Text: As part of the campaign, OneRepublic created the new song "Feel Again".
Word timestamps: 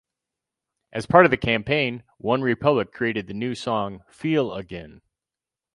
As 0.91 1.05
part 1.05 1.25
of 1.25 1.29
the 1.29 1.37
campaign, 1.37 2.01
OneRepublic 2.23 2.91
created 2.91 3.27
the 3.27 3.35
new 3.35 3.53
song 3.53 4.01
"Feel 4.09 4.51
Again". 4.51 5.01